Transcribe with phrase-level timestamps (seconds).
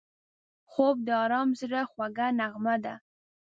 [0.71, 2.93] خوب د آرام زړه خوږه نغمه ده